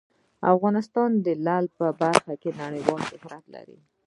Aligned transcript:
افغانستان 0.53 1.09
د 1.25 1.27
لعل 1.45 1.65
په 1.77 1.85
برخه 2.01 2.33
کې 2.41 2.51
نړیوال 2.61 3.01
شهرت 3.11 3.43
لري. 3.55 3.77